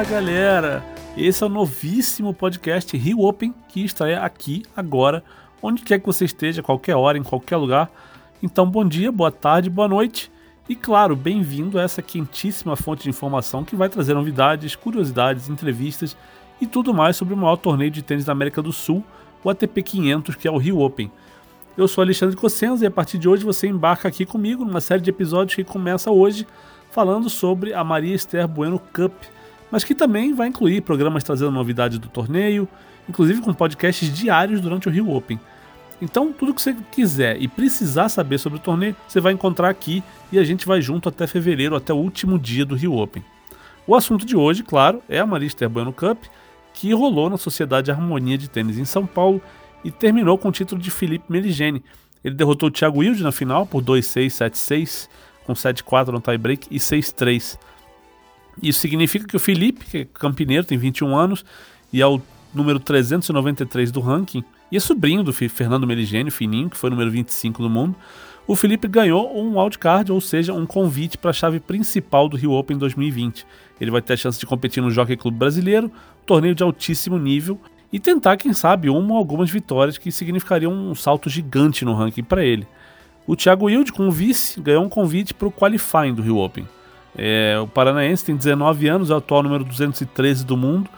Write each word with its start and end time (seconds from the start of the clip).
Fala 0.00 0.12
galera! 0.12 0.82
Esse 1.14 1.42
é 1.42 1.46
o 1.46 1.50
novíssimo 1.50 2.32
podcast 2.32 2.96
Rio 2.96 3.20
Open 3.20 3.54
que 3.68 3.84
estreia 3.84 4.20
aqui, 4.20 4.62
agora, 4.74 5.22
onde 5.60 5.82
quer 5.82 5.98
que 5.98 6.06
você 6.06 6.24
esteja, 6.24 6.62
qualquer 6.62 6.96
hora, 6.96 7.18
em 7.18 7.22
qualquer 7.22 7.58
lugar. 7.58 7.90
Então, 8.42 8.64
bom 8.64 8.82
dia, 8.82 9.12
boa 9.12 9.30
tarde, 9.30 9.68
boa 9.68 9.86
noite 9.86 10.32
e, 10.66 10.74
claro, 10.74 11.14
bem-vindo 11.14 11.78
a 11.78 11.82
essa 11.82 12.00
quentíssima 12.00 12.76
fonte 12.76 13.02
de 13.02 13.10
informação 13.10 13.62
que 13.62 13.76
vai 13.76 13.90
trazer 13.90 14.14
novidades, 14.14 14.74
curiosidades, 14.74 15.50
entrevistas 15.50 16.16
e 16.62 16.66
tudo 16.66 16.94
mais 16.94 17.14
sobre 17.14 17.34
o 17.34 17.36
maior 17.36 17.56
torneio 17.56 17.90
de 17.90 18.00
tênis 18.00 18.24
da 18.24 18.32
América 18.32 18.62
do 18.62 18.72
Sul, 18.72 19.04
o 19.44 19.50
ATP 19.50 19.82
500, 19.82 20.34
que 20.34 20.48
é 20.48 20.50
o 20.50 20.56
Rio 20.56 20.80
Open. 20.80 21.12
Eu 21.76 21.86
sou 21.86 22.00
Alexandre 22.00 22.36
Cossenza 22.36 22.84
e 22.84 22.88
a 22.88 22.90
partir 22.90 23.18
de 23.18 23.28
hoje 23.28 23.44
você 23.44 23.68
embarca 23.68 24.08
aqui 24.08 24.24
comigo 24.24 24.64
numa 24.64 24.80
série 24.80 25.02
de 25.02 25.10
episódios 25.10 25.56
que 25.56 25.62
começa 25.62 26.10
hoje 26.10 26.46
falando 26.90 27.28
sobre 27.28 27.74
a 27.74 27.84
Maria 27.84 28.14
Esther 28.14 28.48
Bueno 28.48 28.80
Cup, 28.94 29.12
mas 29.70 29.84
que 29.84 29.94
também 29.94 30.34
vai 30.34 30.48
incluir 30.48 30.80
programas 30.80 31.24
trazendo 31.24 31.50
novidades 31.50 31.98
do 31.98 32.08
torneio, 32.08 32.68
inclusive 33.08 33.40
com 33.40 33.52
podcasts 33.52 34.12
diários 34.12 34.60
durante 34.60 34.88
o 34.88 34.90
Rio 34.90 35.10
Open. 35.10 35.38
Então, 36.02 36.32
tudo 36.32 36.54
que 36.54 36.62
você 36.62 36.74
quiser 36.90 37.40
e 37.40 37.46
precisar 37.46 38.08
saber 38.08 38.38
sobre 38.38 38.58
o 38.58 38.62
torneio, 38.62 38.96
você 39.06 39.20
vai 39.20 39.32
encontrar 39.32 39.68
aqui 39.68 40.02
e 40.32 40.38
a 40.38 40.44
gente 40.44 40.66
vai 40.66 40.80
junto 40.80 41.08
até 41.08 41.26
fevereiro, 41.26 41.76
até 41.76 41.92
o 41.92 41.96
último 41.96 42.38
dia 42.38 42.64
do 42.64 42.74
Rio 42.74 42.96
Open. 42.96 43.22
O 43.86 43.94
assunto 43.94 44.24
de 44.24 44.36
hoje, 44.36 44.62
claro, 44.62 45.02
é 45.08 45.18
a 45.18 45.26
Marista 45.26 45.68
Bueno 45.68 45.92
Cup, 45.92 46.24
que 46.72 46.94
rolou 46.94 47.28
na 47.28 47.36
Sociedade 47.36 47.90
Harmonia 47.90 48.38
de 48.38 48.48
Tênis 48.48 48.78
em 48.78 48.84
São 48.84 49.04
Paulo 49.04 49.42
e 49.84 49.90
terminou 49.90 50.38
com 50.38 50.48
o 50.48 50.52
título 50.52 50.80
de 50.80 50.90
Felipe 50.90 51.24
Meligeni. 51.28 51.82
Ele 52.24 52.34
derrotou 52.34 52.68
o 52.68 52.72
Thiago 52.72 53.00
Wilde 53.00 53.22
na 53.22 53.32
final 53.32 53.66
por 53.66 53.82
2-6, 53.82 54.26
7-6, 54.26 55.08
com 55.44 55.52
7-4 55.52 56.08
no 56.08 56.20
tie-break 56.20 56.68
e 56.70 56.78
6-3. 56.78 57.58
Isso 58.62 58.80
significa 58.80 59.26
que 59.26 59.36
o 59.36 59.40
Felipe, 59.40 59.84
que 59.84 59.98
é 59.98 60.04
campineiro, 60.04 60.64
tem 60.64 60.76
21 60.76 61.16
anos 61.16 61.44
e 61.92 62.00
é 62.00 62.06
o 62.06 62.20
número 62.54 62.78
393 62.78 63.90
do 63.90 64.00
ranking, 64.00 64.44
e 64.70 64.76
é 64.76 64.80
sobrinho 64.80 65.22
do 65.22 65.32
Fernando 65.32 65.86
Meligeni, 65.86 66.30
fininho, 66.30 66.70
que 66.70 66.76
foi 66.76 66.88
o 66.88 66.92
número 66.92 67.10
25 67.10 67.62
do 67.62 67.70
mundo, 67.70 67.96
o 68.46 68.56
Felipe 68.56 68.88
ganhou 68.88 69.36
um 69.38 69.60
wildcard, 69.60 70.10
ou 70.10 70.20
seja, 70.20 70.52
um 70.52 70.66
convite 70.66 71.16
para 71.16 71.30
a 71.30 71.32
chave 71.32 71.60
principal 71.60 72.28
do 72.28 72.36
Rio 72.36 72.52
Open 72.52 72.76
2020. 72.76 73.46
Ele 73.80 73.90
vai 73.90 74.02
ter 74.02 74.14
a 74.14 74.16
chance 74.16 74.40
de 74.40 74.46
competir 74.46 74.82
no 74.82 74.90
Jockey 74.90 75.16
Club 75.16 75.34
brasileiro, 75.34 75.90
torneio 76.26 76.54
de 76.54 76.62
altíssimo 76.62 77.16
nível, 77.18 77.60
e 77.92 77.98
tentar, 77.98 78.36
quem 78.36 78.52
sabe, 78.52 78.88
uma 78.90 79.12
ou 79.12 79.18
algumas 79.18 79.50
vitórias 79.50 79.98
que 79.98 80.10
significariam 80.10 80.72
um 80.72 80.94
salto 80.94 81.30
gigante 81.30 81.84
no 81.84 81.94
ranking 81.94 82.24
para 82.24 82.44
ele. 82.44 82.66
O 83.26 83.36
Thiago 83.36 83.66
Wilde, 83.66 83.92
com 83.92 84.08
o 84.08 84.12
vice, 84.12 84.60
ganhou 84.60 84.84
um 84.84 84.88
convite 84.88 85.32
para 85.32 85.46
o 85.46 85.52
qualifying 85.52 86.14
do 86.14 86.22
Rio 86.22 86.38
Open. 86.38 86.66
É, 87.16 87.58
o 87.60 87.66
paranaense 87.66 88.24
tem 88.24 88.36
19 88.36 88.88
anos, 88.88 89.10
é 89.10 89.14
o 89.14 89.16
atual 89.16 89.42
número 89.42 89.64
213 89.64 90.44
do 90.44 90.56
mundo 90.56 90.88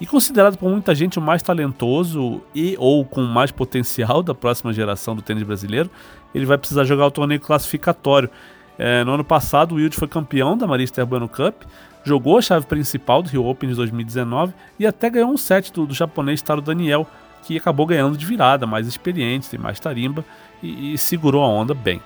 e 0.00 0.06
considerado 0.06 0.56
por 0.56 0.70
muita 0.70 0.94
gente 0.94 1.18
o 1.18 1.22
mais 1.22 1.42
talentoso 1.42 2.40
e 2.54 2.74
ou 2.78 3.04
com 3.04 3.22
mais 3.22 3.50
potencial 3.50 4.22
da 4.22 4.34
próxima 4.34 4.72
geração 4.72 5.14
do 5.14 5.20
tênis 5.20 5.42
brasileiro, 5.42 5.90
ele 6.34 6.46
vai 6.46 6.56
precisar 6.56 6.84
jogar 6.84 7.06
o 7.06 7.10
torneio 7.10 7.40
classificatório. 7.40 8.30
É, 8.78 9.04
no 9.04 9.12
ano 9.12 9.24
passado, 9.24 9.72
o 9.72 9.74
Wilde 9.74 9.96
foi 9.96 10.08
campeão 10.08 10.56
da 10.56 10.66
Marista 10.66 11.02
Urbano 11.02 11.28
Cup, 11.28 11.64
jogou 12.02 12.38
a 12.38 12.42
chave 12.42 12.64
principal 12.64 13.22
do 13.22 13.28
Rio 13.28 13.44
Open 13.44 13.68
de 13.68 13.74
2019 13.74 14.54
e 14.78 14.86
até 14.86 15.10
ganhou 15.10 15.30
um 15.30 15.36
set 15.36 15.70
do, 15.70 15.84
do 15.84 15.92
japonês 15.92 16.40
Taro 16.40 16.62
Daniel, 16.62 17.06
que 17.42 17.58
acabou 17.58 17.84
ganhando 17.84 18.16
de 18.16 18.24
virada, 18.24 18.66
mais 18.66 18.86
experiente, 18.86 19.50
tem 19.50 19.60
mais 19.60 19.78
tarimba 19.78 20.24
e, 20.62 20.94
e 20.94 20.98
segurou 20.98 21.44
a 21.44 21.48
onda 21.48 21.74
bem. 21.74 22.00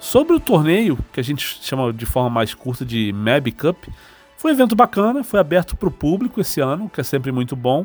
Sobre 0.00 0.34
o 0.34 0.40
torneio, 0.40 0.98
que 1.12 1.20
a 1.20 1.24
gente 1.24 1.58
chama 1.60 1.92
de 1.92 2.06
forma 2.06 2.30
mais 2.30 2.54
curta 2.54 2.84
de 2.84 3.12
Mab 3.12 3.50
Cup, 3.52 3.84
foi 4.36 4.52
um 4.52 4.54
evento 4.54 4.76
bacana, 4.76 5.24
foi 5.24 5.40
aberto 5.40 5.76
para 5.76 5.88
o 5.88 5.92
público 5.92 6.40
esse 6.40 6.60
ano, 6.60 6.88
que 6.88 7.00
é 7.00 7.04
sempre 7.04 7.32
muito 7.32 7.56
bom, 7.56 7.84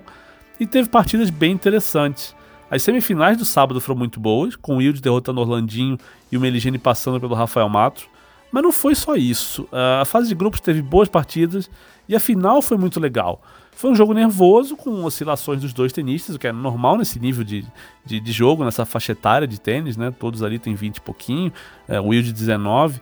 e 0.59 0.68
teve 0.68 0.88
partidas 0.88 1.31
bem 1.31 1.51
interessantes. 1.51 2.35
As 2.69 2.84
semifinais 2.84 3.38
do 3.38 3.46
sábado 3.46 3.81
foram 3.81 3.97
muito 3.97 4.19
boas, 4.19 4.56
com 4.56 4.75
o 4.75 4.78
Wilde 4.78 5.01
derrotando 5.01 5.41
Orlandinho 5.41 5.97
e 6.31 6.38
o 6.38 6.40
Meligeni 6.40 6.78
passando 6.78 7.19
pelo 7.19 7.35
Rafael 7.35 7.68
Matos. 7.68 8.06
Mas 8.51 8.63
não 8.63 8.72
foi 8.72 8.94
só 8.94 9.16
isso. 9.16 9.68
A 10.00 10.06
fase 10.06 10.28
de 10.28 10.35
grupos 10.35 10.59
teve 10.59 10.81
boas 10.81 11.09
partidas 11.09 11.69
e 12.07 12.16
a 12.16 12.19
final 12.19 12.62
foi 12.62 12.78
muito 12.78 13.00
legal. 13.00 13.41
Foi 13.75 13.91
um 13.91 13.95
jogo 13.95 14.13
nervoso, 14.13 14.75
com 14.75 15.03
oscilações 15.03 15.61
dos 15.61 15.73
dois 15.73 15.91
tenistas, 15.91 16.35
o 16.35 16.39
que 16.39 16.47
é 16.47 16.51
normal 16.51 16.97
nesse 16.97 17.19
nível 17.19 17.44
de, 17.44 17.66
de, 18.06 18.19
de 18.19 18.31
jogo, 18.31 18.63
nessa 18.63 18.85
faixa 18.85 19.11
etária 19.11 19.47
de 19.47 19.59
tênis, 19.59 19.97
né? 19.97 20.11
Todos 20.11 20.41
ali 20.44 20.59
têm 20.59 20.75
20 20.75 20.97
e 20.97 21.01
pouquinho, 21.01 21.51
é, 21.88 22.00
o 22.00 22.07
Will 22.07 22.22
de 22.22 22.31
19. 22.31 23.01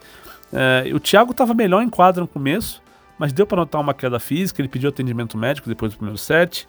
É, 0.52 0.92
o 0.94 1.00
Thiago 1.00 1.32
estava 1.32 1.54
melhor 1.54 1.82
em 1.82 1.90
quadra 1.90 2.22
no 2.22 2.28
começo, 2.28 2.82
mas 3.18 3.32
deu 3.32 3.46
para 3.46 3.58
notar 3.58 3.80
uma 3.80 3.94
queda 3.94 4.20
física, 4.20 4.62
ele 4.62 4.68
pediu 4.68 4.90
atendimento 4.90 5.38
médico 5.38 5.70
depois 5.70 5.94
do 5.94 5.98
primeiro 5.98 6.18
set. 6.18 6.68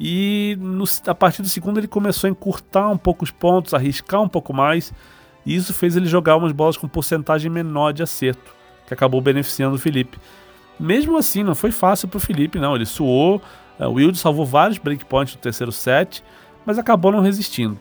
E 0.00 0.56
no, 0.60 0.84
a 1.06 1.14
partir 1.14 1.42
do 1.42 1.48
segundo 1.48 1.78
ele 1.78 1.88
começou 1.88 2.28
a 2.28 2.30
encurtar 2.30 2.88
um 2.88 2.98
pouco 2.98 3.24
os 3.24 3.30
pontos, 3.30 3.74
arriscar 3.74 4.22
um 4.22 4.28
pouco 4.28 4.52
mais. 4.52 4.92
E 5.44 5.54
isso 5.54 5.72
fez 5.72 5.96
ele 5.96 6.06
jogar 6.06 6.36
umas 6.36 6.52
bolas 6.52 6.76
com 6.76 6.86
porcentagem 6.86 7.50
menor 7.50 7.92
de 7.92 8.02
acerto, 8.02 8.52
que 8.86 8.94
acabou 8.94 9.20
beneficiando 9.20 9.76
o 9.76 9.78
Felipe. 9.78 10.18
Mesmo 10.78 11.16
assim, 11.16 11.42
não 11.42 11.54
foi 11.54 11.70
fácil 11.70 12.08
para 12.08 12.18
o 12.18 12.20
Felipe, 12.20 12.58
não. 12.58 12.74
Ele 12.74 12.86
suou, 12.86 13.42
é, 13.78 13.86
o 13.86 13.92
Wilde 13.92 14.18
salvou 14.18 14.46
vários 14.46 14.78
breakpoints 14.78 15.34
no 15.34 15.40
terceiro 15.40 15.72
set, 15.72 16.22
mas 16.64 16.78
acabou 16.78 17.10
não 17.10 17.20
resistindo. 17.20 17.78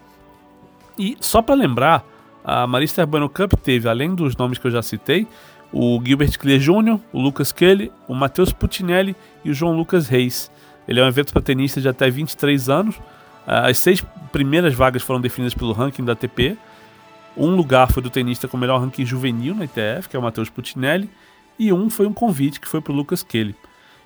E 0.97 1.15
só 1.19 1.41
para 1.41 1.55
lembrar, 1.55 2.03
a 2.43 2.65
Marista 2.65 3.01
Urbano 3.01 3.29
Cup 3.29 3.53
teve, 3.61 3.87
além 3.87 4.15
dos 4.15 4.35
nomes 4.35 4.57
que 4.57 4.65
eu 4.65 4.71
já 4.71 4.81
citei, 4.81 5.27
o 5.71 6.01
Gilbert 6.03 6.37
Clear 6.39 6.59
Jr., 6.59 6.99
o 7.11 7.21
Lucas 7.21 7.51
Kelly, 7.51 7.91
o 8.07 8.15
Matheus 8.15 8.51
Putinelli 8.51 9.15
e 9.43 9.51
o 9.51 9.53
João 9.53 9.75
Lucas 9.75 10.07
Reis. 10.07 10.49
Ele 10.87 10.99
é 10.99 11.03
um 11.03 11.07
evento 11.07 11.33
para 11.33 11.41
tenistas 11.41 11.83
de 11.83 11.89
até 11.89 12.09
23 12.09 12.69
anos. 12.69 12.95
As 13.45 13.77
seis 13.77 14.03
primeiras 14.31 14.73
vagas 14.73 15.03
foram 15.03 15.19
definidas 15.19 15.53
pelo 15.53 15.73
ranking 15.73 16.03
da 16.03 16.13
ATP. 16.13 16.57
Um 17.35 17.55
lugar 17.55 17.91
foi 17.91 18.01
do 18.01 18.09
tenista 18.09 18.47
com 18.47 18.57
o 18.57 18.59
melhor 18.59 18.79
ranking 18.79 19.05
juvenil 19.05 19.53
na 19.53 19.65
ITF, 19.65 20.09
que 20.09 20.15
é 20.15 20.19
o 20.19 20.23
Matheus 20.23 20.49
Putinelli 20.49 21.09
e 21.57 21.71
um 21.73 21.89
foi 21.89 22.05
um 22.05 22.13
convite 22.13 22.59
que 22.59 22.67
foi 22.67 22.81
para 22.81 22.93
o 22.93 22.95
Lucas 22.95 23.23
Kelly. 23.23 23.55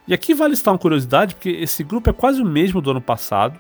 E 0.08 0.14
aqui 0.14 0.34
vale 0.34 0.54
estar 0.54 0.72
uma 0.72 0.78
curiosidade, 0.78 1.36
porque 1.36 1.50
esse 1.50 1.84
grupo 1.84 2.10
é 2.10 2.14
quase 2.14 2.42
o 2.42 2.46
mesmo 2.46 2.82
do 2.82 2.92
ano 2.92 3.02
passado. 3.02 3.60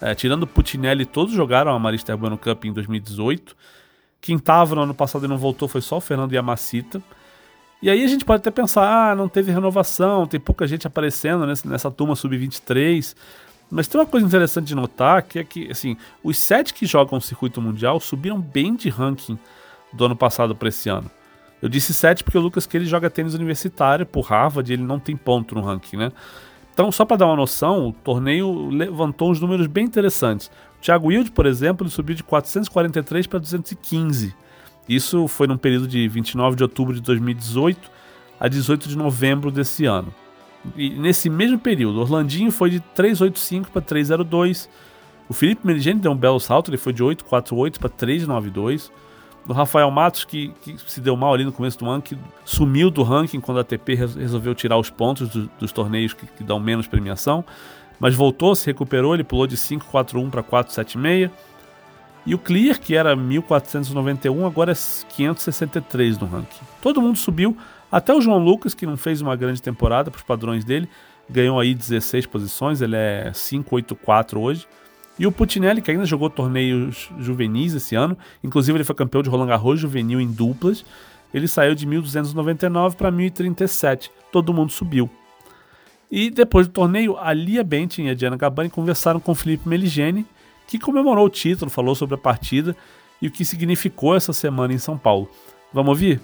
É, 0.00 0.14
tirando 0.14 0.46
Putinelli, 0.46 1.04
todos 1.04 1.34
jogaram 1.34 1.74
a 1.74 1.78
Marista 1.78 2.12
Urbano 2.12 2.38
Cup 2.38 2.64
em 2.64 2.72
2018. 2.72 3.54
Quem 4.20 4.36
estava 4.36 4.74
no 4.74 4.82
ano 4.82 4.94
passado 4.94 5.24
e 5.24 5.28
não 5.28 5.36
voltou 5.36 5.68
foi 5.68 5.80
só 5.80 5.98
o 5.98 6.00
Fernando 6.00 6.32
Yamacita. 6.32 7.02
E 7.82 7.88
aí 7.90 8.04
a 8.04 8.06
gente 8.06 8.24
pode 8.24 8.40
até 8.40 8.50
pensar, 8.50 9.10
ah, 9.10 9.14
não 9.14 9.28
teve 9.28 9.50
renovação, 9.50 10.26
tem 10.26 10.38
pouca 10.38 10.66
gente 10.66 10.86
aparecendo 10.86 11.46
nessa, 11.46 11.68
nessa 11.68 11.90
turma 11.90 12.14
sub-23. 12.14 13.14
Mas 13.70 13.86
tem 13.86 14.00
uma 14.00 14.06
coisa 14.06 14.26
interessante 14.26 14.66
de 14.66 14.74
notar, 14.74 15.22
que 15.22 15.38
é 15.38 15.44
que, 15.44 15.70
assim, 15.70 15.96
os 16.22 16.36
sete 16.38 16.74
que 16.74 16.84
jogam 16.86 17.18
o 17.18 17.20
circuito 17.20 17.60
mundial 17.60 18.00
subiram 18.00 18.40
bem 18.40 18.74
de 18.74 18.88
ranking 18.88 19.38
do 19.92 20.04
ano 20.04 20.16
passado 20.16 20.54
para 20.54 20.68
esse 20.68 20.88
ano. 20.88 21.10
Eu 21.62 21.68
disse 21.68 21.92
7 21.92 22.24
porque 22.24 22.38
o 22.38 22.40
Lucas 22.40 22.66
que 22.66 22.76
ele 22.76 22.86
joga 22.86 23.10
tênis 23.10 23.34
universitário 23.34 24.06
por 24.06 24.22
Harvard 24.22 24.72
ele 24.72 24.82
não 24.82 24.98
tem 24.98 25.16
ponto 25.16 25.54
no 25.54 25.60
ranking, 25.60 25.96
né? 25.96 26.12
Então, 26.72 26.90
só 26.90 27.04
para 27.04 27.18
dar 27.18 27.26
uma 27.26 27.36
noção, 27.36 27.88
o 27.88 27.92
torneio 27.92 28.70
levantou 28.70 29.30
uns 29.30 29.40
números 29.40 29.66
bem 29.66 29.84
interessantes. 29.84 30.50
O 30.78 30.80
Thiago 30.80 31.08
Wilde, 31.08 31.30
por 31.30 31.44
exemplo, 31.44 31.84
ele 31.84 31.92
subiu 31.92 32.14
de 32.14 32.22
443 32.22 33.26
para 33.26 33.38
215. 33.38 34.34
Isso 34.88 35.28
foi 35.28 35.46
num 35.46 35.58
período 35.58 35.86
de 35.86 36.08
29 36.08 36.56
de 36.56 36.62
outubro 36.62 36.94
de 36.94 37.02
2018 37.02 37.90
a 38.38 38.48
18 38.48 38.88
de 38.88 38.96
novembro 38.96 39.50
desse 39.50 39.84
ano. 39.84 40.14
E 40.74 40.90
nesse 40.90 41.28
mesmo 41.28 41.58
período, 41.58 42.00
Orlandinho 42.00 42.50
foi 42.50 42.70
de 42.70 42.80
385 42.80 43.70
para 43.70 43.82
302. 43.82 44.68
O 45.28 45.34
Felipe 45.34 45.66
Meligeni 45.66 46.00
deu 46.00 46.12
um 46.12 46.16
belo 46.16 46.40
salto, 46.40 46.70
ele 46.70 46.78
foi 46.78 46.92
de 46.92 47.02
848 47.02 47.78
para 47.78 47.88
392 47.88 48.90
do 49.46 49.52
Rafael 49.52 49.90
Matos, 49.90 50.24
que, 50.24 50.52
que, 50.62 50.76
se 50.86 51.00
deu 51.00 51.16
mal 51.16 51.34
ali 51.34 51.44
no 51.44 51.52
começo 51.52 51.78
do 51.78 51.88
ano, 51.88 52.02
que 52.02 52.16
sumiu 52.44 52.90
do 52.90 53.02
ranking 53.02 53.40
quando 53.40 53.58
a 53.58 53.60
ATP 53.62 53.94
resolveu 53.94 54.54
tirar 54.54 54.78
os 54.78 54.90
pontos 54.90 55.28
do, 55.28 55.50
dos 55.58 55.72
torneios 55.72 56.12
que, 56.12 56.26
que, 56.26 56.44
dão 56.44 56.60
menos 56.60 56.86
premiação, 56.86 57.44
mas 57.98 58.14
voltou, 58.14 58.54
se 58.54 58.66
recuperou, 58.66 59.14
ele 59.14 59.24
pulou 59.24 59.46
de 59.46 59.56
5,41 59.56 60.30
para 60.30 60.42
4,76. 60.42 61.30
E 62.26 62.34
o 62.34 62.38
Clear, 62.38 62.78
que 62.78 62.94
era 62.94 63.16
1491, 63.16 64.46
agora 64.46 64.72
é 64.72 64.74
563 64.74 66.18
no 66.18 66.26
ranking. 66.26 66.64
Todo 66.82 67.00
mundo 67.00 67.16
subiu, 67.16 67.56
até 67.90 68.14
o 68.14 68.20
João 68.20 68.38
Lucas, 68.38 68.74
que 68.74 68.86
não 68.86 68.96
fez 68.96 69.20
uma 69.20 69.34
grande 69.34 69.60
temporada 69.60 70.10
para 70.10 70.18
os 70.18 70.22
padrões 70.22 70.64
dele, 70.64 70.88
ganhou 71.28 71.58
aí 71.58 71.74
16 71.74 72.26
posições, 72.26 72.80
ele 72.82 72.96
é 72.96 73.32
584 73.34 74.38
hoje. 74.38 74.66
E 75.20 75.26
o 75.26 75.30
Putinelli, 75.30 75.82
que 75.82 75.90
ainda 75.90 76.06
jogou 76.06 76.30
torneios 76.30 77.10
juvenis 77.18 77.74
esse 77.74 77.94
ano, 77.94 78.16
inclusive 78.42 78.78
ele 78.78 78.84
foi 78.84 78.94
campeão 78.94 79.22
de 79.22 79.28
Roland 79.28 79.48
Garros 79.48 79.78
juvenil 79.78 80.18
em 80.18 80.26
duplas, 80.26 80.82
ele 81.34 81.46
saiu 81.46 81.74
de 81.74 81.84
1299 81.84 82.96
para 82.96 83.10
1037. 83.10 84.10
Todo 84.32 84.54
mundo 84.54 84.72
subiu. 84.72 85.10
E 86.10 86.30
depois 86.30 86.66
do 86.66 86.72
torneio, 86.72 87.18
a 87.18 87.34
Lia 87.34 87.62
Bentin 87.62 88.04
e 88.04 88.08
a 88.08 88.14
Diana 88.14 88.38
Gabani 88.38 88.70
conversaram 88.70 89.20
com 89.20 89.32
o 89.32 89.34
Felipe 89.34 89.68
Meligeni, 89.68 90.24
que 90.66 90.78
comemorou 90.78 91.26
o 91.26 91.30
título, 91.30 91.70
falou 91.70 91.94
sobre 91.94 92.14
a 92.14 92.18
partida 92.18 92.74
e 93.20 93.28
o 93.28 93.30
que 93.30 93.44
significou 93.44 94.16
essa 94.16 94.32
semana 94.32 94.72
em 94.72 94.78
São 94.78 94.96
Paulo. 94.96 95.28
Vamos 95.70 95.90
ouvir? 95.90 96.18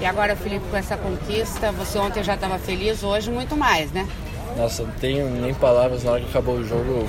E 0.00 0.04
agora, 0.04 0.34
Felipe, 0.34 0.64
com 0.68 0.76
essa 0.76 0.96
conquista, 0.96 1.70
você 1.70 1.96
ontem 1.96 2.24
já 2.24 2.34
estava 2.34 2.58
feliz, 2.58 3.04
hoje 3.04 3.30
muito 3.30 3.56
mais, 3.56 3.92
né? 3.92 4.04
Nossa, 4.56 4.82
não 4.82 4.92
tenho 4.94 5.30
nem 5.30 5.54
palavras 5.54 6.02
na 6.02 6.10
hora 6.10 6.20
que 6.22 6.28
acabou 6.28 6.56
o 6.56 6.64
jogo. 6.64 7.08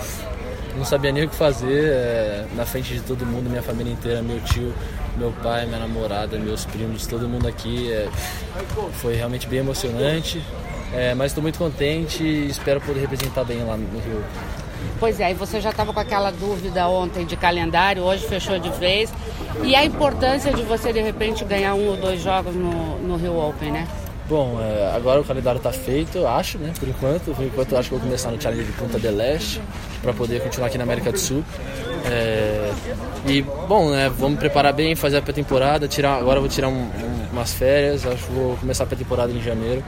Não 0.77 0.85
sabia 0.85 1.11
nem 1.11 1.23
o 1.23 1.29
que 1.29 1.35
fazer 1.35 1.91
é, 1.91 2.45
na 2.55 2.65
frente 2.65 2.93
de 2.93 3.01
todo 3.01 3.25
mundo, 3.25 3.49
minha 3.49 3.63
família 3.63 3.91
inteira, 3.91 4.21
meu 4.21 4.39
tio, 4.41 4.71
meu 5.17 5.33
pai, 5.43 5.65
minha 5.65 5.79
namorada, 5.79 6.37
meus 6.37 6.65
primos, 6.65 7.07
todo 7.07 7.27
mundo 7.27 7.47
aqui. 7.47 7.91
É, 7.91 8.07
foi 8.93 9.15
realmente 9.15 9.47
bem 9.47 9.59
emocionante, 9.59 10.41
é, 10.93 11.15
mas 11.15 11.31
estou 11.31 11.41
muito 11.41 11.57
contente 11.57 12.23
e 12.23 12.47
espero 12.47 12.79
poder 12.79 12.99
representar 13.01 13.43
bem 13.43 13.63
lá 13.63 13.75
no 13.75 13.99
Rio. 13.99 14.23
Pois 14.99 15.19
é, 15.19 15.31
e 15.31 15.33
você 15.33 15.59
já 15.59 15.71
estava 15.71 15.91
com 15.91 15.99
aquela 15.99 16.31
dúvida 16.31 16.87
ontem 16.87 17.25
de 17.25 17.35
calendário, 17.35 18.03
hoje 18.03 18.27
fechou 18.27 18.59
de 18.59 18.69
vez. 18.69 19.11
E 19.63 19.75
a 19.75 19.83
importância 19.83 20.53
de 20.53 20.61
você 20.61 20.93
de 20.93 21.01
repente 21.01 21.43
ganhar 21.43 21.73
um 21.73 21.87
ou 21.87 21.97
dois 21.97 22.21
jogos 22.21 22.53
no, 22.55 22.99
no 22.99 23.15
Rio 23.15 23.37
Open, 23.37 23.71
né? 23.71 23.87
Bom, 24.29 24.59
é, 24.61 24.93
agora 24.93 25.21
o 25.21 25.23
calendário 25.23 25.57
está 25.57 25.71
feito, 25.71 26.27
acho, 26.27 26.57
né? 26.57 26.73
Por 26.77 26.87
enquanto. 26.87 27.33
Por 27.33 27.45
enquanto 27.45 27.77
acho 27.77 27.89
que 27.89 27.95
vou 27.95 28.03
começar 28.03 28.29
no 28.29 28.41
Challenge 28.41 28.65
de 28.65 28.71
Punta 28.73 28.99
del 28.99 29.15
Leste 29.15 29.61
para 30.01 30.13
poder 30.13 30.41
continuar 30.41 30.67
aqui 30.67 30.77
na 30.77 30.83
América 30.83 31.11
do 31.11 31.17
Sul. 31.17 31.43
É, 32.05 32.71
e 33.25 33.41
bom, 33.41 33.89
né? 33.89 34.09
Vamos 34.09 34.37
preparar 34.37 34.73
bem, 34.73 34.95
fazer 34.95 35.17
a 35.17 35.21
pré-temporada. 35.21 35.87
Tirar, 35.87 36.17
agora 36.17 36.41
vou 36.41 36.49
tirar 36.49 36.67
um, 36.67 36.73
um, 36.73 37.27
umas 37.31 37.53
férias. 37.53 38.05
Acho 38.05 38.25
que 38.25 38.31
vou 38.33 38.57
começar 38.57 38.83
a 38.83 38.87
pré-temporada 38.87 39.31
em 39.31 39.41
janeiro. 39.41 39.81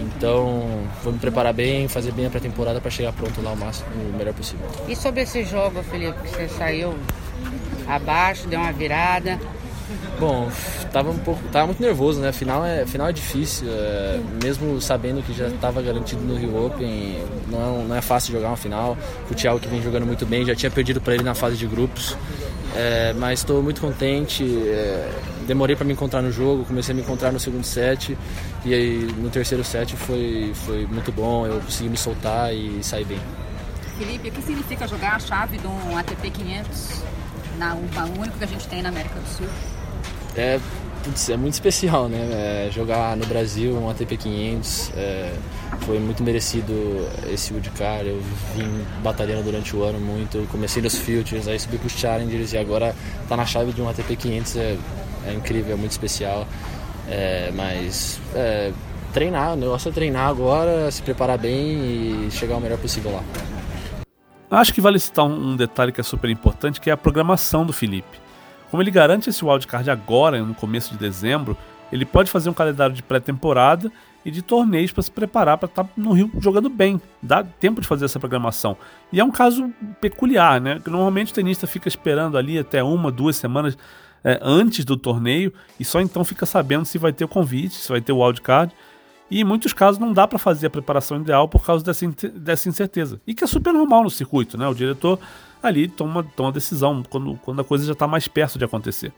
Então, 0.00 0.82
vou 1.04 1.12
me 1.12 1.18
preparar 1.18 1.52
bem, 1.52 1.86
fazer 1.86 2.12
bem 2.12 2.26
a 2.26 2.30
pré-temporada 2.30 2.80
para 2.80 2.90
chegar 2.90 3.12
pronto 3.12 3.40
lá 3.40 3.52
o 3.52 3.56
máximo, 3.56 3.86
o 4.12 4.16
melhor 4.16 4.34
possível. 4.34 4.66
E 4.88 4.96
sobre 4.96 5.22
esse 5.22 5.44
jogo, 5.44 5.82
Felipe, 5.84 6.18
que 6.22 6.28
você 6.28 6.48
saiu 6.48 6.94
abaixo, 7.86 8.48
deu 8.48 8.60
uma 8.60 8.72
virada. 8.72 9.38
Bom, 10.20 10.50
tava 10.92 11.10
um 11.10 11.18
pouco, 11.18 11.42
tava 11.48 11.68
muito 11.68 11.82
nervoso, 11.82 12.20
né? 12.20 12.30
Final 12.30 12.62
é, 12.62 12.84
final 12.84 13.08
é 13.08 13.12
difícil, 13.12 13.66
é, 13.70 14.20
mesmo 14.44 14.78
sabendo 14.78 15.22
que 15.22 15.32
já 15.32 15.48
estava 15.48 15.80
garantido 15.80 16.20
no 16.20 16.36
Rio 16.36 16.66
Open, 16.66 17.24
não 17.48 17.58
é, 17.58 17.84
não 17.84 17.96
é 17.96 18.02
fácil 18.02 18.34
jogar 18.34 18.48
uma 18.48 18.56
final. 18.56 18.98
O 19.30 19.34
Thiago 19.34 19.58
que 19.58 19.66
vem 19.66 19.82
jogando 19.82 20.04
muito 20.04 20.26
bem, 20.26 20.44
já 20.44 20.54
tinha 20.54 20.70
perdido 20.70 21.00
para 21.00 21.14
ele 21.14 21.22
na 21.22 21.34
fase 21.34 21.56
de 21.56 21.66
grupos, 21.66 22.14
é, 22.76 23.14
mas 23.14 23.38
estou 23.38 23.62
muito 23.62 23.80
contente. 23.80 24.44
É, 24.44 25.10
demorei 25.46 25.74
para 25.74 25.86
me 25.86 25.94
encontrar 25.94 26.20
no 26.20 26.30
jogo, 26.30 26.66
comecei 26.66 26.92
a 26.92 26.96
me 26.96 27.00
encontrar 27.00 27.32
no 27.32 27.40
segundo 27.40 27.64
set 27.64 28.14
e 28.62 28.74
aí 28.74 28.98
no 29.16 29.30
terceiro 29.30 29.64
set 29.64 29.96
foi, 29.96 30.52
foi 30.66 30.86
muito 30.86 31.10
bom, 31.10 31.46
eu 31.46 31.60
consegui 31.60 31.88
me 31.88 31.96
soltar 31.96 32.54
e 32.54 32.84
sair 32.84 33.06
bem. 33.06 33.20
Felipe, 33.96 34.28
o 34.28 34.32
que 34.32 34.42
significa 34.42 34.86
jogar 34.86 35.16
a 35.16 35.18
chave 35.18 35.56
de 35.56 35.66
um 35.66 35.96
ATP 35.96 36.30
500 36.30 37.02
na 37.58 37.74
UPA 37.74 38.04
único 38.18 38.36
que 38.36 38.44
a 38.44 38.46
gente 38.46 38.68
tem 38.68 38.82
na 38.82 38.90
América 38.90 39.18
do 39.18 39.26
Sul? 39.26 39.79
É, 40.36 40.60
putz, 41.04 41.28
é 41.28 41.36
muito 41.36 41.54
especial, 41.54 42.08
né? 42.08 42.18
É, 42.68 42.70
jogar 42.70 43.16
no 43.16 43.26
Brasil 43.26 43.74
um 43.74 43.88
ATP 43.90 44.16
500 44.16 44.92
é, 44.96 45.32
foi 45.80 45.98
muito 45.98 46.22
merecido 46.22 46.72
esse 47.32 47.52
Woodcar. 47.52 48.02
Eu 48.02 48.20
vim 48.54 48.84
batalhando 49.02 49.42
durante 49.42 49.74
o 49.74 49.82
ano 49.82 49.98
muito. 49.98 50.46
Comecei 50.50 50.82
nos 50.82 50.96
Futures, 50.96 51.48
aí 51.48 51.58
subi 51.58 51.78
para 51.78 51.86
os 51.86 51.92
Challengers 51.92 52.52
e 52.52 52.58
agora 52.58 52.94
tá 53.28 53.36
na 53.36 53.46
chave 53.46 53.72
de 53.72 53.82
um 53.82 53.88
ATP 53.88 54.16
500 54.16 54.56
é, 54.56 54.76
é 55.26 55.32
incrível, 55.32 55.74
é 55.74 55.76
muito 55.76 55.92
especial. 55.92 56.46
É, 57.08 57.50
mas 57.54 58.20
é, 58.34 58.72
treinar, 59.12 59.54
o 59.54 59.56
negócio 59.56 59.88
é 59.88 59.92
treinar 59.92 60.28
agora, 60.28 60.90
se 60.90 61.02
preparar 61.02 61.38
bem 61.38 62.26
e 62.26 62.28
chegar 62.30 62.56
o 62.56 62.60
melhor 62.60 62.78
possível 62.78 63.12
lá. 63.12 63.24
Acho 64.50 64.74
que 64.74 64.80
vale 64.80 64.98
citar 64.98 65.24
um 65.24 65.54
detalhe 65.54 65.92
que 65.92 66.00
é 66.00 66.04
super 66.04 66.28
importante, 66.28 66.80
que 66.80 66.90
é 66.90 66.92
a 66.92 66.96
programação 66.96 67.64
do 67.64 67.72
Felipe. 67.72 68.29
Como 68.70 68.82
ele 68.82 68.90
garante 68.90 69.28
esse 69.28 69.44
wildcard 69.44 69.90
agora, 69.90 70.40
no 70.42 70.54
começo 70.54 70.92
de 70.92 70.98
dezembro, 70.98 71.56
ele 71.92 72.04
pode 72.04 72.30
fazer 72.30 72.48
um 72.48 72.54
calendário 72.54 72.94
de 72.94 73.02
pré-temporada 73.02 73.90
e 74.24 74.30
de 74.30 74.42
torneios 74.42 74.92
para 74.92 75.02
se 75.02 75.10
preparar 75.10 75.58
para 75.58 75.66
estar 75.66 75.84
tá 75.84 75.90
no 75.96 76.12
Rio 76.12 76.30
jogando 76.40 76.68
bem. 76.68 77.00
Dá 77.22 77.42
tempo 77.42 77.80
de 77.80 77.86
fazer 77.86 78.04
essa 78.04 78.20
programação. 78.20 78.76
E 79.12 79.18
é 79.18 79.24
um 79.24 79.30
caso 79.30 79.70
peculiar, 80.00 80.60
né? 80.60 80.80
Normalmente 80.86 81.32
o 81.32 81.34
tenista 81.34 81.66
fica 81.66 81.88
esperando 81.88 82.36
ali 82.36 82.58
até 82.58 82.82
uma, 82.82 83.10
duas 83.10 83.36
semanas 83.36 83.76
é, 84.22 84.38
antes 84.42 84.84
do 84.84 84.96
torneio 84.96 85.52
e 85.78 85.84
só 85.84 86.00
então 86.00 86.24
fica 86.24 86.44
sabendo 86.44 86.84
se 86.84 86.98
vai 86.98 87.12
ter 87.12 87.24
o 87.24 87.28
convite, 87.28 87.74
se 87.74 87.88
vai 87.88 88.00
ter 88.00 88.12
o 88.12 88.22
wildcard. 88.22 88.72
E 89.30 89.40
em 89.40 89.44
muitos 89.44 89.72
casos 89.72 89.98
não 89.98 90.12
dá 90.12 90.26
para 90.26 90.38
fazer 90.38 90.66
a 90.66 90.70
preparação 90.70 91.20
ideal 91.20 91.48
por 91.48 91.64
causa 91.64 91.84
dessa, 91.84 92.06
dessa 92.34 92.68
incerteza. 92.68 93.20
E 93.26 93.32
que 93.32 93.44
é 93.44 93.46
super 93.46 93.72
normal 93.72 94.02
no 94.02 94.10
circuito, 94.10 94.58
né? 94.58 94.66
O 94.66 94.74
diretor 94.74 95.18
ali 95.62 95.88
toma, 95.88 96.24
toma 96.36 96.50
decisão 96.50 97.02
quando, 97.08 97.38
quando 97.44 97.60
a 97.60 97.64
coisa 97.64 97.84
já 97.86 97.92
está 97.92 98.08
mais 98.08 98.26
perto 98.26 98.58
de 98.58 98.64
acontecer. 98.64 99.12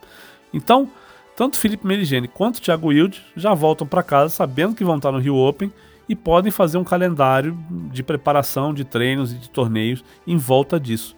Então, 0.52 0.88
tanto 1.34 1.58
Felipe 1.58 1.86
Meligeni 1.86 2.28
quanto 2.28 2.60
Thiago 2.60 2.88
Wilde 2.88 3.22
já 3.34 3.54
voltam 3.54 3.86
para 3.86 4.02
casa 4.02 4.34
sabendo 4.34 4.74
que 4.74 4.84
vão 4.84 4.96
estar 4.96 5.10
no 5.10 5.18
Rio 5.18 5.36
Open 5.36 5.72
e 6.08 6.14
podem 6.14 6.52
fazer 6.52 6.76
um 6.76 6.84
calendário 6.84 7.56
de 7.90 8.02
preparação 8.02 8.74
de 8.74 8.84
treinos 8.84 9.32
e 9.32 9.36
de 9.36 9.48
torneios 9.48 10.04
em 10.26 10.36
volta 10.36 10.78
disso. 10.78 11.16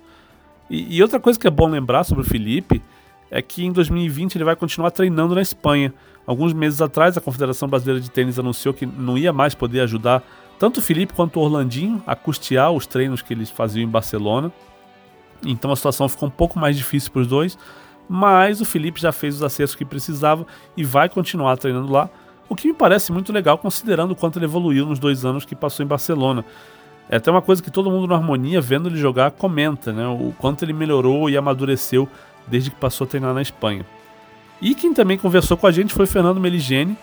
E, 0.71 0.97
e 0.97 1.03
outra 1.03 1.19
coisa 1.19 1.39
que 1.39 1.49
é 1.49 1.51
bom 1.51 1.69
lembrar 1.69 2.05
sobre 2.05 2.23
o 2.23 2.27
Felipe 2.27 2.81
é 3.31 3.43
que 3.43 3.65
em 3.65 3.73
2020 3.73 4.37
ele 4.37 4.45
vai 4.45 4.57
continuar 4.57 4.91
treinando 4.91 5.35
na 5.35 5.43
Espanha. 5.43 5.93
Alguns 6.27 6.53
meses 6.53 6.81
atrás, 6.81 7.17
a 7.17 7.21
Confederação 7.21 7.69
Brasileira 7.69 8.01
de 8.01 8.11
Tênis 8.11 8.39
anunciou 8.39 8.73
que 8.73 8.87
não 8.87 9.19
ia 9.19 9.33
mais 9.33 9.55
poder 9.55 9.81
ajudar 9.81 10.23
tanto 10.59 10.79
o 10.79 10.83
Felipe 10.83 11.13
quanto 11.13 11.39
o 11.39 11.43
Orlandinho 11.43 12.03
a 12.07 12.15
custear 12.15 12.71
os 12.73 12.87
treinos 12.87 13.21
que 13.23 13.35
eles 13.35 13.51
faziam 13.51 13.85
em 13.85 13.89
Barcelona. 13.89 14.53
Então 15.45 15.71
a 15.71 15.77
situação 15.77 16.09
ficou 16.09 16.29
um 16.29 16.33
pouco 16.33 16.59
mais 16.59 16.77
difícil 16.77 17.11
para 17.11 17.23
os 17.23 17.27
dois, 17.27 17.59
mas 18.09 18.61
o 18.61 18.65
Felipe 18.65 19.01
já 19.01 19.13
fez 19.13 19.37
os 19.37 19.43
acertos 19.43 19.75
que 19.75 19.85
precisava 19.85 20.47
e 20.77 20.85
vai 20.85 21.09
continuar 21.09 21.57
treinando 21.57 21.93
lá, 21.93 22.09
o 22.49 22.55
que 22.55 22.69
me 22.69 22.75
parece 22.75 23.11
muito 23.11 23.33
legal 23.33 23.59
considerando 23.59 24.13
o 24.13 24.17
quanto 24.17 24.39
ele 24.39 24.47
evoluiu 24.47 24.87
nos 24.87 24.99
dois 24.99 25.25
anos 25.25 25.45
que 25.45 25.55
passou 25.55 25.85
em 25.85 25.89
Barcelona. 25.89 26.45
É 27.09 27.17
até 27.17 27.31
uma 27.31 27.43
coisa 27.43 27.63
que 27.63 27.71
todo 27.71 27.91
mundo 27.91 28.07
na 28.07 28.15
harmonia, 28.15 28.61
vendo 28.61 28.89
ele 28.89 28.97
jogar, 28.97 29.31
comenta, 29.33 29.93
né? 29.93 30.07
O 30.07 30.33
quanto 30.39 30.65
ele 30.65 30.73
melhorou 30.73 31.29
e 31.29 31.37
amadureceu 31.37 32.09
desde 32.47 32.71
que 32.71 32.77
passou 32.77 33.05
a 33.05 33.09
treinar 33.09 33.35
na 33.35 33.43
Espanha. 33.43 33.85
E 34.61 34.75
quem 34.75 34.95
também 34.95 35.19
conversou 35.19 35.57
com 35.57 35.67
a 35.67 35.73
gente 35.73 35.93
foi 35.93 36.07
Fernando 36.07 36.41
Meligeni, 36.41 36.97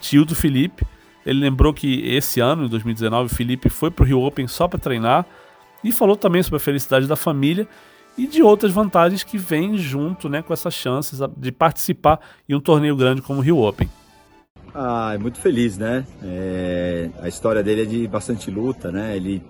tio 0.00 0.24
do 0.24 0.34
Felipe. 0.34 0.84
Ele 1.24 1.40
lembrou 1.40 1.72
que 1.72 2.06
esse 2.08 2.40
ano, 2.40 2.64
em 2.64 2.68
2019, 2.68 3.32
o 3.32 3.34
Felipe 3.34 3.68
foi 3.68 3.90
para 3.90 4.02
o 4.02 4.06
Rio 4.06 4.22
Open 4.22 4.46
só 4.46 4.68
para 4.68 4.78
treinar 4.78 5.24
e 5.82 5.92
falou 5.92 6.16
também 6.16 6.42
sobre 6.42 6.56
a 6.56 6.60
felicidade 6.60 7.06
da 7.06 7.16
família 7.16 7.68
e 8.16 8.26
de 8.26 8.42
outras 8.42 8.72
vantagens 8.72 9.22
que 9.22 9.36
vêm 9.36 9.76
junto 9.76 10.28
né, 10.28 10.42
com 10.42 10.52
essas 10.52 10.74
chances 10.74 11.18
de 11.36 11.52
participar 11.52 12.20
em 12.48 12.54
um 12.54 12.60
torneio 12.60 12.96
grande 12.96 13.22
como 13.22 13.40
o 13.40 13.42
Rio 13.42 13.58
Open. 13.58 13.88
Ah, 14.74 15.12
é 15.14 15.18
muito 15.18 15.38
feliz, 15.38 15.78
né? 15.78 16.04
É, 16.22 17.08
a 17.20 17.28
história 17.28 17.62
dele 17.62 17.82
é 17.82 17.84
de 17.84 18.08
bastante 18.08 18.50
luta, 18.50 18.90
né? 18.90 19.16
Ele 19.16 19.40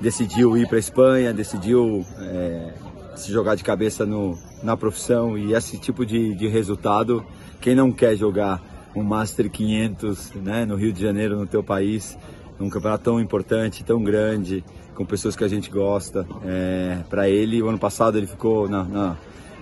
decidiu 0.00 0.56
ir 0.56 0.66
para 0.66 0.76
a 0.76 0.80
Espanha, 0.80 1.32
decidiu 1.32 2.04
é, 2.18 2.72
se 3.16 3.32
jogar 3.32 3.54
de 3.54 3.64
cabeça 3.64 4.04
no, 4.04 4.38
na 4.62 4.76
profissão 4.76 5.36
e 5.36 5.54
esse 5.54 5.78
tipo 5.78 6.04
de, 6.04 6.34
de 6.34 6.48
resultado, 6.48 7.24
quem 7.60 7.74
não 7.74 7.90
quer 7.90 8.16
jogar 8.16 8.62
um 8.94 9.02
Master 9.02 9.50
500 9.50 10.32
né, 10.34 10.64
no 10.64 10.76
Rio 10.76 10.92
de 10.92 11.02
Janeiro, 11.02 11.36
no 11.36 11.46
teu 11.46 11.62
país, 11.62 12.16
num 12.58 12.70
campeonato 12.70 13.04
tão 13.04 13.20
importante, 13.20 13.84
tão 13.84 14.02
grande, 14.02 14.64
com 14.94 15.04
pessoas 15.04 15.36
que 15.36 15.44
a 15.44 15.48
gente 15.48 15.70
gosta. 15.70 16.26
É, 16.44 17.04
para 17.08 17.28
ele, 17.28 17.62
o 17.62 17.68
ano 17.68 17.78
passado 17.78 18.16
ele 18.16 18.26
ficou 18.26 18.68
na, 18.68 18.84
na, 18.84 19.16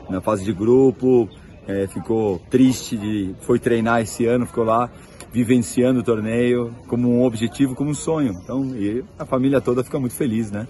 na 0.09 0.21
fase 0.21 0.45
de 0.45 0.53
grupo, 0.53 1.29
é, 1.67 1.87
ficou 1.87 2.41
triste, 2.51 2.97
de, 2.97 3.35
foi 3.41 3.59
treinar 3.59 4.01
esse 4.01 4.25
ano, 4.27 4.47
ficou 4.47 4.65
lá 4.65 4.89
vivenciando 5.33 5.99
o 5.99 6.03
torneio 6.03 6.73
como 6.87 7.11
um 7.11 7.25
objetivo, 7.25 7.75
como 7.75 7.91
um 7.91 7.95
sonho. 7.95 8.33
Então, 8.41 8.75
e 8.77 9.05
a 9.19 9.25
família 9.25 9.61
toda 9.61 9.83
fica 9.83 9.99
muito 9.99 10.15
feliz, 10.15 10.51
né? 10.53 10.69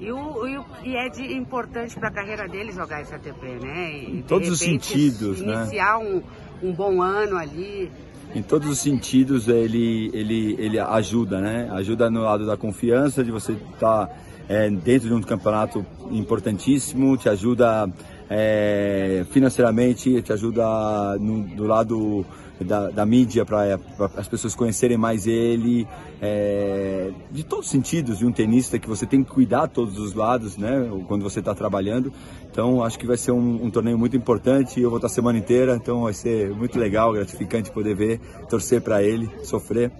E, 0.00 0.12
o, 0.12 0.46
e, 0.46 0.58
o, 0.58 0.64
e 0.84 0.96
é 0.96 1.08
de, 1.08 1.32
importante 1.32 1.94
para 1.94 2.08
a 2.08 2.12
carreira 2.12 2.46
dele 2.48 2.72
jogar 2.72 3.00
esse 3.00 3.14
ATP, 3.14 3.46
né? 3.62 3.92
E, 3.92 4.18
em 4.18 4.22
todos 4.22 4.48
os 4.48 4.58
sentidos, 4.58 5.40
iniciar 5.40 5.46
né? 5.46 5.62
Iniciar 5.62 5.98
um, 5.98 6.22
um 6.62 6.72
bom 6.72 7.02
ano 7.02 7.36
ali, 7.36 7.90
em 8.34 8.42
todos 8.42 8.68
os 8.68 8.78
sentidos 8.78 9.48
ele, 9.48 10.10
ele, 10.12 10.56
ele 10.58 10.78
ajuda, 10.78 11.40
né? 11.40 11.70
Ajuda 11.72 12.10
no 12.10 12.20
lado 12.20 12.44
da 12.44 12.56
confiança, 12.56 13.24
de 13.24 13.30
você 13.30 13.52
estar 13.52 14.06
tá, 14.06 14.10
é, 14.48 14.68
dentro 14.68 15.08
de 15.08 15.14
um 15.14 15.22
campeonato 15.22 15.86
importantíssimo, 16.10 17.16
te 17.16 17.28
ajuda 17.28 17.88
é, 18.28 19.24
financeiramente, 19.30 20.20
te 20.22 20.32
ajuda 20.32 21.16
no, 21.18 21.42
do 21.42 21.64
lado 21.64 22.24
da, 22.60 22.90
da 22.90 23.04
mídia 23.04 23.44
para 23.44 23.78
as 24.16 24.28
pessoas 24.28 24.54
conhecerem 24.54 24.96
mais 24.96 25.26
ele, 25.26 25.86
é, 26.20 27.10
de 27.30 27.44
todos 27.44 27.66
os 27.66 27.70
sentidos 27.70 28.18
de 28.18 28.26
um 28.26 28.32
tenista 28.32 28.78
que 28.78 28.88
você 28.88 29.04
tem 29.06 29.22
que 29.22 29.30
cuidar 29.30 29.68
todos 29.68 29.98
os 29.98 30.14
lados, 30.14 30.56
né? 30.56 30.88
Quando 31.06 31.22
você 31.22 31.40
está 31.40 31.54
trabalhando. 31.54 32.12
Então 32.50 32.82
acho 32.82 32.98
que 32.98 33.06
vai 33.06 33.16
ser 33.16 33.32
um, 33.32 33.64
um, 33.64 33.70
torneio 33.70 33.98
muito 33.98 34.16
importante. 34.16 34.80
Eu 34.80 34.88
vou 34.88 34.98
estar 34.98 35.08
a 35.08 35.10
semana 35.10 35.38
inteira, 35.38 35.76
então 35.76 36.02
vai 36.02 36.14
ser 36.14 36.50
muito 36.50 36.78
legal, 36.78 37.12
gratificante 37.12 37.70
poder 37.70 37.94
ver, 37.94 38.20
torcer 38.48 38.80
para 38.80 39.02
ele, 39.02 39.28
sofrer. 39.42 39.92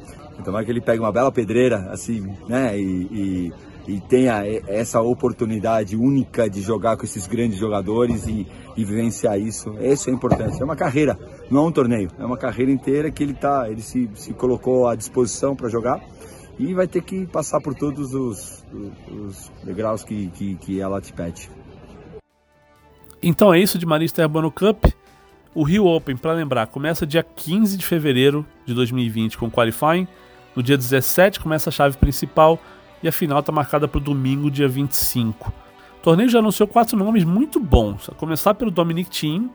Vai 0.44 0.64
que 0.64 0.70
ele 0.70 0.82
pegue 0.82 1.00
uma 1.00 1.12
bela 1.12 1.32
pedreira, 1.32 1.88
assim, 1.90 2.20
né? 2.46 2.78
e, 2.78 3.08
e 3.10 3.52
e 3.86 4.00
tenha 4.00 4.42
essa 4.66 5.00
oportunidade 5.00 5.96
única 5.96 6.50
de 6.50 6.60
jogar 6.60 6.96
com 6.96 7.04
esses 7.04 7.26
grandes 7.26 7.58
jogadores 7.58 8.26
e, 8.26 8.46
e 8.76 8.84
vivenciar 8.84 9.38
isso. 9.38 9.74
Isso 9.80 10.10
é 10.10 10.12
importante. 10.12 10.60
É 10.60 10.64
uma 10.64 10.76
carreira, 10.76 11.18
não 11.50 11.64
é 11.64 11.68
um 11.68 11.72
torneio. 11.72 12.10
É 12.18 12.24
uma 12.24 12.36
carreira 12.36 12.72
inteira 12.72 13.10
que 13.10 13.22
ele 13.22 13.34
tá, 13.34 13.70
ele 13.70 13.82
se, 13.82 14.10
se 14.14 14.32
colocou 14.32 14.88
à 14.88 14.96
disposição 14.96 15.54
para 15.54 15.68
jogar 15.68 16.00
e 16.58 16.74
vai 16.74 16.88
ter 16.88 17.02
que 17.02 17.26
passar 17.26 17.60
por 17.60 17.74
todos 17.74 18.14
os, 18.14 18.64
os 19.10 19.52
degraus 19.62 20.02
que, 20.02 20.28
que, 20.28 20.56
que 20.56 20.80
ela 20.80 21.00
te 21.00 21.12
pede. 21.12 21.48
Então 23.22 23.52
é 23.52 23.60
isso 23.60 23.78
de 23.78 23.86
Marista 23.86 24.22
Urbano 24.22 24.50
Cup. 24.50 24.86
O 25.54 25.62
Rio 25.62 25.86
Open, 25.86 26.16
para 26.16 26.32
lembrar, 26.32 26.66
começa 26.66 27.06
dia 27.06 27.22
15 27.22 27.78
de 27.78 27.86
fevereiro 27.86 28.44
de 28.66 28.74
2020 28.74 29.38
com 29.38 29.46
o 29.46 29.50
qualifying. 29.50 30.06
No 30.54 30.62
dia 30.62 30.76
17 30.76 31.40
começa 31.40 31.70
a 31.70 31.72
chave 31.72 31.96
principal 31.96 32.58
e 33.02 33.08
a 33.08 33.12
final 33.12 33.40
está 33.40 33.52
marcada 33.52 33.86
para 33.86 33.98
o 33.98 34.00
domingo, 34.00 34.50
dia 34.50 34.68
25. 34.68 35.52
O 35.98 36.02
torneio 36.02 36.28
já 36.28 36.38
anunciou 36.38 36.66
quatro 36.66 36.96
nomes 36.96 37.24
muito 37.24 37.58
bons. 37.58 38.08
A 38.08 38.14
começar 38.14 38.54
pelo 38.54 38.70
Dominic 38.70 39.10
Thiem, 39.10 39.50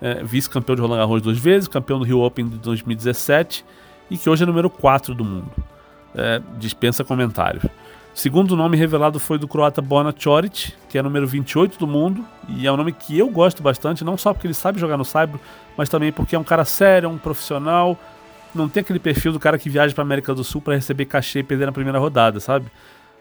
é, 0.00 0.22
vice-campeão 0.24 0.74
de 0.74 0.82
Roland 0.82 0.98
Garros 0.98 1.22
duas 1.22 1.38
vezes, 1.38 1.68
campeão 1.68 1.98
do 1.98 2.04
Rio 2.04 2.20
Open 2.20 2.48
de 2.48 2.58
2017 2.58 3.64
e 4.10 4.18
que 4.18 4.28
hoje 4.28 4.42
é 4.42 4.46
número 4.46 4.68
4 4.68 5.14
do 5.14 5.24
mundo. 5.24 5.50
É, 6.14 6.42
dispensa 6.58 7.04
comentários. 7.04 7.64
Segundo 8.14 8.54
nome 8.54 8.76
revelado 8.76 9.18
foi 9.18 9.38
do 9.38 9.48
croata 9.48 9.80
Bona 9.80 10.14
Choric, 10.16 10.74
que 10.88 10.98
é 10.98 11.02
número 11.02 11.26
28 11.26 11.78
do 11.78 11.86
mundo, 11.86 12.22
e 12.46 12.66
é 12.66 12.72
um 12.72 12.76
nome 12.76 12.92
que 12.92 13.18
eu 13.18 13.30
gosto 13.30 13.62
bastante, 13.62 14.04
não 14.04 14.18
só 14.18 14.34
porque 14.34 14.46
ele 14.46 14.52
sabe 14.52 14.78
jogar 14.78 14.98
no 14.98 15.04
Saibro, 15.04 15.40
mas 15.78 15.88
também 15.88 16.12
porque 16.12 16.36
é 16.36 16.38
um 16.38 16.44
cara 16.44 16.66
sério, 16.66 17.08
um 17.08 17.16
profissional, 17.16 17.98
não 18.54 18.68
tem 18.68 18.80
aquele 18.80 18.98
perfil 18.98 19.32
do 19.32 19.40
cara 19.40 19.58
que 19.58 19.70
viaja 19.70 19.94
para 19.94 20.02
América 20.02 20.34
do 20.34 20.44
Sul 20.44 20.60
para 20.60 20.74
receber 20.74 21.06
cachê 21.06 21.40
e 21.40 21.42
perder 21.42 21.66
na 21.66 21.72
primeira 21.72 21.98
rodada, 21.98 22.40
sabe? 22.40 22.66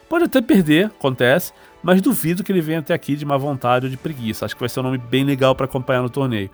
Pode 0.09 0.25
até 0.25 0.41
perder, 0.41 0.87
acontece, 0.87 1.53
mas 1.81 2.01
duvido 2.01 2.43
que 2.43 2.51
ele 2.51 2.61
venha 2.61 2.79
até 2.79 2.93
aqui 2.93 3.15
de 3.15 3.25
má 3.25 3.37
vontade 3.37 3.85
ou 3.85 3.89
de 3.89 3.95
preguiça. 3.97 4.45
Acho 4.45 4.55
que 4.55 4.59
vai 4.59 4.67
ser 4.67 4.81
um 4.81 4.83
nome 4.83 4.97
bem 4.97 5.23
legal 5.23 5.55
para 5.55 5.65
acompanhar 5.65 6.01
no 6.01 6.09
torneio. 6.09 6.49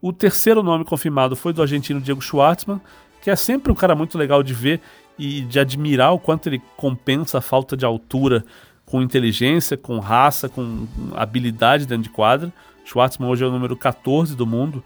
O 0.00 0.12
terceiro 0.12 0.62
nome 0.62 0.84
confirmado 0.84 1.36
foi 1.36 1.52
do 1.52 1.60
argentino 1.60 2.00
Diego 2.00 2.22
Schwartzman, 2.22 2.80
que 3.20 3.30
é 3.30 3.36
sempre 3.36 3.70
um 3.70 3.74
cara 3.74 3.94
muito 3.94 4.16
legal 4.16 4.42
de 4.42 4.54
ver 4.54 4.80
e 5.18 5.42
de 5.42 5.60
admirar 5.60 6.14
o 6.14 6.18
quanto 6.18 6.48
ele 6.48 6.62
compensa 6.76 7.36
a 7.36 7.40
falta 7.42 7.76
de 7.76 7.84
altura 7.84 8.44
com 8.86 9.02
inteligência, 9.02 9.76
com 9.76 9.98
raça, 9.98 10.48
com 10.48 10.86
habilidade 11.14 11.86
dentro 11.86 12.04
de 12.04 12.10
quadra. 12.10 12.50
Schwartzman 12.86 13.28
hoje 13.28 13.44
é 13.44 13.46
o 13.46 13.50
número 13.50 13.76
14 13.76 14.34
do 14.34 14.46
mundo. 14.46 14.82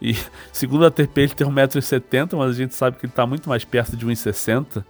E 0.00 0.16
segundo 0.52 0.84
a 0.84 0.88
ATP 0.88 1.20
ele 1.20 1.34
tem 1.34 1.46
1,70m, 1.46 2.36
mas 2.36 2.50
a 2.50 2.52
gente 2.52 2.74
sabe 2.74 2.96
que 2.96 3.06
ele 3.06 3.12
está 3.12 3.26
muito 3.26 3.48
mais 3.48 3.64
perto 3.64 3.96
de 3.96 4.06
1,60m. 4.06 4.84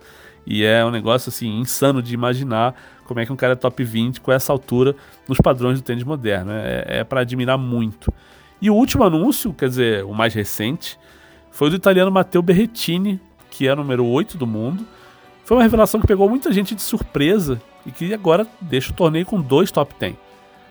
E 0.46 0.64
é 0.64 0.84
um 0.84 0.90
negócio 0.90 1.28
assim 1.28 1.60
insano 1.60 2.02
de 2.02 2.14
imaginar 2.14 2.74
como 3.04 3.20
é 3.20 3.26
que 3.26 3.32
um 3.32 3.36
cara 3.36 3.52
é 3.52 3.56
top 3.56 3.84
20 3.84 4.20
com 4.20 4.32
essa 4.32 4.52
altura 4.52 4.96
nos 5.26 5.38
padrões 5.38 5.80
do 5.80 5.84
tênis 5.84 6.04
moderno. 6.04 6.52
É, 6.52 7.00
é 7.00 7.04
para 7.04 7.20
admirar 7.20 7.58
muito. 7.58 8.12
E 8.60 8.70
o 8.70 8.74
último 8.74 9.04
anúncio, 9.04 9.52
quer 9.52 9.68
dizer, 9.68 10.04
o 10.04 10.14
mais 10.14 10.34
recente, 10.34 10.98
foi 11.50 11.70
do 11.70 11.76
italiano 11.76 12.10
Matteo 12.10 12.42
Berrettini, 12.42 13.20
que 13.50 13.68
é 13.68 13.74
número 13.74 14.04
8 14.06 14.38
do 14.38 14.46
mundo. 14.46 14.86
Foi 15.44 15.56
uma 15.56 15.62
revelação 15.62 16.00
que 16.00 16.06
pegou 16.06 16.28
muita 16.28 16.52
gente 16.52 16.74
de 16.74 16.82
surpresa 16.82 17.60
e 17.86 17.90
que 17.90 18.12
agora 18.12 18.46
deixa 18.60 18.90
o 18.90 18.94
torneio 18.94 19.26
com 19.26 19.40
dois 19.40 19.70
top 19.70 19.94
10. 19.98 20.14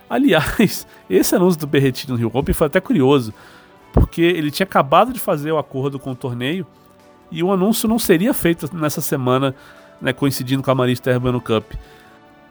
Aliás, 0.10 0.88
esse 1.10 1.36
anúncio 1.36 1.60
do 1.60 1.68
Berrettini 1.68 2.12
no 2.12 2.18
Rio 2.18 2.32
Open 2.34 2.54
foi 2.54 2.68
até 2.68 2.80
curioso, 2.80 3.34
porque 4.00 4.22
ele 4.22 4.52
tinha 4.52 4.66
acabado 4.66 5.12
de 5.12 5.20
fazer 5.20 5.52
o 5.52 5.58
acordo 5.58 6.00
com 6.00 6.12
o 6.12 6.16
torneio 6.16 6.66
e 7.32 7.44
o 7.44 7.52
anúncio 7.52 7.90
não 7.90 8.00
seria 8.00 8.34
feito 8.34 8.70
nessa 8.76 9.02
semana, 9.02 9.56
né, 10.02 10.14
coincidindo 10.14 10.64
com 10.64 10.72
a 10.72 10.76
Marista 10.76 11.12
Urbano 11.12 11.42
Cup. 11.42 11.74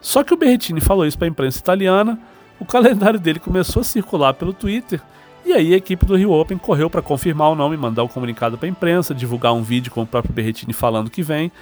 Só 0.00 0.22
que 0.22 0.34
o 0.34 0.36
Berrettini 0.36 0.80
falou 0.80 1.06
isso 1.06 1.16
para 1.16 1.26
a 1.26 1.30
imprensa 1.30 1.58
italiana, 1.58 2.18
o 2.60 2.64
calendário 2.64 3.18
dele 3.18 3.38
começou 3.38 3.80
a 3.80 3.84
circular 3.84 4.34
pelo 4.34 4.52
Twitter 4.52 5.00
e 5.44 5.52
aí 5.52 5.72
a 5.72 5.76
equipe 5.76 6.04
do 6.04 6.16
Rio 6.16 6.32
Open 6.32 6.58
correu 6.58 6.90
para 6.90 7.00
confirmar 7.00 7.50
o 7.50 7.54
nome, 7.54 7.76
mandar 7.76 8.02
o 8.02 8.06
um 8.06 8.08
comunicado 8.08 8.58
para 8.58 8.66
a 8.66 8.70
imprensa, 8.70 9.14
divulgar 9.14 9.52
um 9.54 9.62
vídeo 9.62 9.92
com 9.92 10.02
o 10.02 10.06
próprio 10.06 10.34
Berretini 10.34 10.72
falando 10.72 11.10
que 11.10 11.22
vem. 11.22 11.52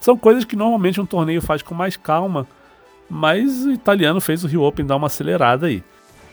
São 0.00 0.16
coisas 0.16 0.44
que 0.44 0.56
normalmente 0.56 1.00
um 1.00 1.06
torneio 1.06 1.40
faz 1.40 1.62
com 1.62 1.74
mais 1.74 1.96
calma, 1.96 2.46
mas 3.08 3.64
o 3.64 3.70
italiano 3.70 4.20
fez 4.20 4.42
o 4.42 4.48
Rio 4.48 4.62
Open 4.62 4.84
dar 4.84 4.96
uma 4.96 5.06
acelerada 5.06 5.68
aí. 5.68 5.82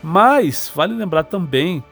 Mas 0.01 0.71
vale 0.73 0.93
lembrar 0.93 1.23
também 1.23 1.83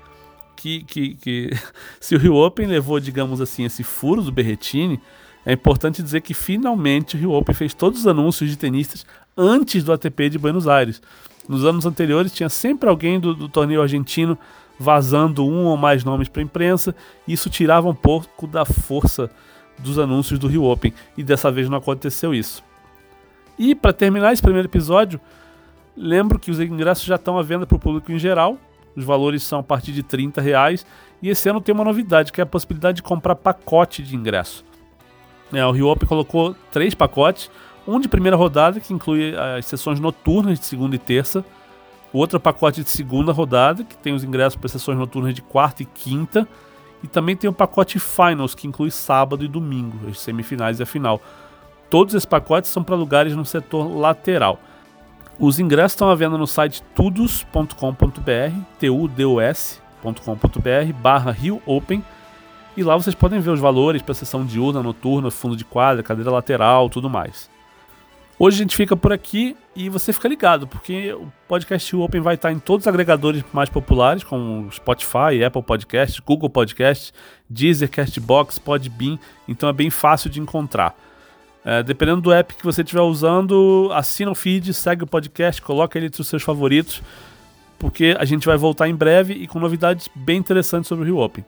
que, 0.56 0.84
que, 0.84 1.16
que 1.16 1.50
se 2.00 2.16
o 2.16 2.20
Rio 2.20 2.36
Open 2.36 2.68
levou, 2.68 3.00
digamos 3.00 3.42
assim, 3.42 3.66
esse 3.66 3.84
furo 3.84 4.22
do 4.22 4.32
Berretini, 4.32 5.00
é 5.46 5.54
importante 5.54 6.02
dizer 6.02 6.22
que 6.22 6.34
finalmente 6.34 7.16
o 7.16 7.20
Rio 7.20 7.32
Open 7.32 7.54
fez 7.54 7.74
todos 7.74 8.02
os 8.02 8.08
anúncios 8.08 8.50
de 8.50 8.58
tenistas 8.58 9.06
antes 9.38 9.84
do 9.84 9.92
ATP 9.92 10.30
de 10.30 10.38
Buenos 10.38 10.68
Aires. 10.68 11.02
Nos 11.48 11.66
anos 11.66 11.86
anteriores 11.86 12.32
tinha 12.32 12.50
sempre 12.50 12.88
alguém 12.88 13.20
do, 13.20 13.34
do 13.34 13.50
torneio 13.50 13.82
argentino 13.82 14.38
vazando 14.80 15.46
um 15.46 15.66
ou 15.66 15.78
mais 15.78 16.04
nomes 16.04 16.28
para 16.28 16.42
a 16.42 16.46
imprensa, 16.46 16.96
e 17.28 17.34
isso 17.34 17.50
tirava 17.50 17.88
um 17.88 17.96
pouco 17.96 18.48
da 18.48 18.66
força 18.66 19.30
dos 19.78 20.00
anúncios 20.00 20.40
do 20.40 20.48
Rio 20.48 20.64
Open, 20.64 20.94
e 21.18 21.24
dessa 21.24 21.52
vez 21.52 21.70
não 21.70 21.78
aconteceu 21.78 22.34
isso. 22.34 22.64
E 23.58 23.76
para 23.76 23.94
terminar 23.94 24.34
esse 24.34 24.42
primeiro 24.42 24.68
episódio, 24.68 25.20
lembro 25.96 26.40
que 26.40 26.50
os 26.50 26.60
ingressos 26.60 27.06
já 27.06 27.16
estão 27.16 27.38
à 27.38 27.44
venda 27.44 27.68
para 27.68 27.76
o 27.76 27.80
público 27.80 28.12
em 28.12 28.18
geral, 28.18 28.58
os 28.96 29.04
valores 29.04 29.44
são 29.44 29.60
a 29.60 29.64
partir 29.64 29.92
de 29.92 30.04
30 30.04 30.42
reais, 30.42 30.86
e 31.22 31.30
esse 31.30 31.50
ano 31.50 31.62
tem 31.62 31.74
uma 31.74 31.84
novidade, 31.84 32.32
que 32.32 32.42
é 32.42 32.44
a 32.44 32.48
possibilidade 32.48 32.98
de 32.98 33.04
comprar 33.04 33.36
pacote 33.36 34.04
de 34.04 34.16
ingresso. 34.16 34.64
É, 35.52 35.66
o 35.66 35.72
Rio 35.72 35.88
Open 35.88 36.08
colocou 36.08 36.56
três 36.72 36.94
pacotes, 36.94 37.50
um 37.88 38.00
de 38.00 38.08
primeira 38.08 38.36
rodada, 38.36 38.80
que 38.80 38.94
inclui 38.94 39.36
as 39.36 39.66
sessões 39.66 40.00
noturnas 40.00 40.60
de 40.60 40.66
segunda 40.66 40.96
e 40.96 41.00
terça, 41.00 41.46
outro 42.12 42.40
pacote 42.40 42.84
de 42.84 42.90
segunda 42.90 43.32
rodada, 43.32 43.84
que 43.84 43.98
tem 43.98 44.14
os 44.14 44.24
ingressos 44.24 44.56
para 44.56 44.70
sessões 44.70 44.98
noturnas 44.98 45.34
de 45.34 45.42
quarta 45.42 45.84
e 45.84 45.86
quinta. 45.86 46.48
E 47.04 47.08
também 47.08 47.36
tem 47.36 47.50
o 47.50 47.54
pacote 47.54 48.00
Finals, 48.00 48.56
que 48.56 48.66
inclui 48.66 48.90
sábado 48.90 49.44
e 49.44 49.48
domingo, 49.48 50.08
as 50.10 50.20
semifinais 50.20 50.80
e 50.80 50.84
a 50.84 50.86
final. 50.86 51.22
Todos 51.90 52.14
esses 52.16 52.26
pacotes 52.26 52.72
são 52.72 52.82
para 52.82 52.96
lugares 52.96 53.36
no 53.36 53.44
setor 53.44 53.94
lateral. 53.94 54.60
Os 55.46 55.60
ingressos 55.60 55.92
estão 55.92 56.10
à 56.10 56.16
venda 56.16 56.38
no 56.38 56.48
site 56.48 56.82
tudos.com.br, 56.96 57.76
tudus.com.br, 58.80 60.14
barra 61.02 61.32
Rio 61.32 61.62
Open. 61.66 62.02
E 62.78 62.82
lá 62.82 62.96
vocês 62.96 63.14
podem 63.14 63.42
ver 63.42 63.50
os 63.50 63.60
valores 63.60 64.02
para 64.02 64.14
sessão 64.14 64.46
diurna, 64.46 64.82
noturna, 64.82 65.30
fundo 65.30 65.58
de 65.58 65.66
quadra, 65.66 66.02
cadeira 66.02 66.32
lateral, 66.32 66.90
tudo 66.90 67.10
mais. 67.10 67.50
Hoje 68.40 68.56
a 68.56 68.60
gente 68.60 68.78
fica 68.78 68.96
por 68.96 69.12
aqui 69.12 69.58
e 69.76 69.90
você 69.90 70.14
fica 70.14 70.30
ligado, 70.30 70.66
porque 70.66 71.12
o 71.12 71.30
podcast 71.46 71.94
Open 71.94 72.22
vai 72.22 72.36
estar 72.36 72.54
em 72.54 72.60
todos 72.60 72.86
os 72.86 72.88
agregadores 72.88 73.44
mais 73.52 73.68
populares, 73.68 74.24
como 74.24 74.72
Spotify, 74.72 75.44
Apple 75.46 75.62
Podcasts, 75.62 76.22
Google 76.22 76.50
Podcasts, 76.50 77.14
Deezer, 77.50 77.92
Castbox, 77.92 78.60
Podbean, 78.60 79.20
então 79.46 79.68
é 79.68 79.74
bem 79.74 79.90
fácil 79.90 80.30
de 80.30 80.40
encontrar. 80.40 80.96
É, 81.66 81.82
dependendo 81.82 82.22
do 82.22 82.34
app 82.34 82.54
que 82.54 82.64
você 82.64 82.82
estiver 82.82 83.02
usando, 83.02 83.90
assina 83.94 84.30
o 84.32 84.36
feed, 84.36 84.74
segue 84.74 85.04
o 85.04 85.08
podcast, 85.08 85.62
coloca 85.62 85.98
ele 85.98 86.08
entre 86.08 86.22
os 86.22 86.28
seus 86.28 86.44
favoritos, 86.44 87.02
porque 87.80 88.16
a 88.20 88.26
gente 88.26 88.46
vai 88.46 88.58
voltar 88.58 88.90
em 88.90 88.96
breve 88.96 89.34
e 89.34 89.48
com 89.48 89.60
novidades 89.60 90.10
bem 90.14 90.38
interessantes 90.38 90.88
sobre 90.88 91.04
o 91.04 91.06
Rio 91.06 91.20
Open. 91.20 91.46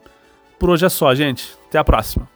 Por 0.58 0.70
hoje 0.70 0.86
é 0.86 0.90
só, 0.90 1.14
gente. 1.14 1.54
Até 1.68 1.78
a 1.78 1.84
próxima. 1.84 2.35